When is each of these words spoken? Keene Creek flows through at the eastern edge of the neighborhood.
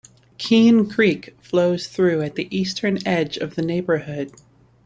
Keene 0.39 0.89
Creek 0.89 1.35
flows 1.39 1.85
through 1.87 2.23
at 2.23 2.33
the 2.33 2.47
eastern 2.49 2.97
edge 3.07 3.37
of 3.37 3.53
the 3.53 3.61
neighborhood. 3.61 4.33